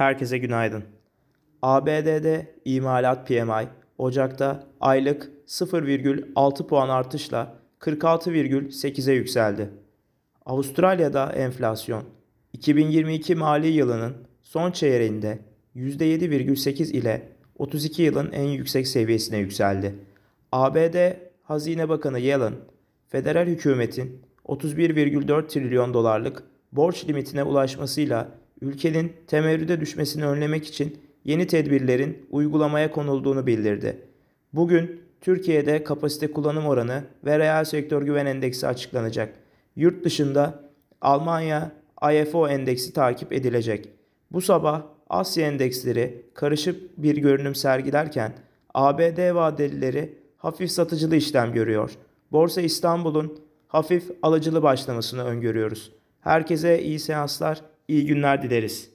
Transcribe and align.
Herkese 0.00 0.38
günaydın. 0.38 0.84
ABD'de 1.62 2.54
imalat 2.64 3.28
PMI 3.28 3.68
Ocak'ta 3.98 4.66
aylık 4.80 5.30
0,6 5.46 6.66
puan 6.66 6.88
artışla 6.88 7.54
46,8'e 7.80 9.14
yükseldi. 9.14 9.70
Avustralya'da 10.46 11.32
enflasyon 11.32 12.04
2022 12.52 13.34
mali 13.34 13.68
yılının 13.68 14.16
son 14.42 14.70
çeyreğinde 14.70 15.38
%7,8 15.76 16.92
ile 16.92 17.28
32 17.58 18.02
yılın 18.02 18.32
en 18.32 18.48
yüksek 18.48 18.88
seviyesine 18.88 19.38
yükseldi. 19.38 19.94
ABD 20.52 21.16
Hazine 21.42 21.88
Bakanı 21.88 22.18
Yellen, 22.18 22.54
federal 23.08 23.46
hükümetin 23.46 24.22
31,4 24.46 25.48
trilyon 25.48 25.94
dolarlık 25.94 26.42
borç 26.72 27.08
limitine 27.08 27.42
ulaşmasıyla 27.42 28.40
ülkenin 28.62 29.12
temerrüde 29.26 29.80
düşmesini 29.80 30.26
önlemek 30.26 30.66
için 30.66 30.98
yeni 31.24 31.46
tedbirlerin 31.46 32.26
uygulamaya 32.30 32.90
konulduğunu 32.90 33.46
bildirdi. 33.46 34.00
Bugün 34.52 35.00
Türkiye'de 35.20 35.84
kapasite 35.84 36.32
kullanım 36.32 36.66
oranı 36.66 37.04
ve 37.24 37.38
reel 37.38 37.64
sektör 37.64 38.02
güven 38.02 38.26
endeksi 38.26 38.66
açıklanacak. 38.66 39.34
Yurt 39.76 40.04
dışında 40.04 40.70
Almanya 41.00 41.72
IFO 42.12 42.48
endeksi 42.48 42.92
takip 42.92 43.32
edilecek. 43.32 43.88
Bu 44.32 44.40
sabah 44.40 44.82
Asya 45.08 45.46
endeksleri 45.46 46.22
karışık 46.34 47.02
bir 47.02 47.16
görünüm 47.16 47.54
sergilerken 47.54 48.32
ABD 48.74 49.34
vadelileri 49.34 50.18
hafif 50.36 50.70
satıcılı 50.70 51.16
işlem 51.16 51.52
görüyor. 51.52 51.90
Borsa 52.32 52.60
İstanbul'un 52.60 53.38
hafif 53.68 54.10
alıcılı 54.22 54.62
başlamasını 54.62 55.24
öngörüyoruz. 55.24 55.92
Herkese 56.20 56.82
iyi 56.82 56.98
seanslar, 56.98 57.62
iyi 57.90 58.06
günler 58.06 58.42
dileriz. 58.42 58.90